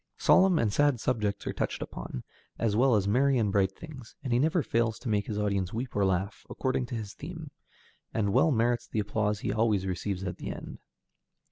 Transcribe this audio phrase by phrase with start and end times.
[0.17, 2.23] Solemn and sad subjects are touched upon,
[2.57, 5.73] as well as merry and bright things, and he never fails to make his audience
[5.73, 7.51] weep or laugh, according to his theme,
[8.11, 10.79] and well merits the applause he always receives at the end.